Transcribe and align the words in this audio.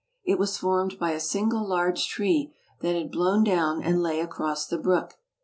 It 0.23 0.39
was 0.39 0.57
formed 0.57 0.97
by 0.97 1.11
a 1.11 1.19
single 1.19 1.63
large 1.63 2.07
tree 2.07 2.55
that 2.79 2.95
had 2.95 3.11
blown 3.11 3.43
down 3.43 3.83
and 3.83 4.01
lay 4.01 4.19
across 4.19 4.65
the 4.65 4.79
brook. 4.79 5.19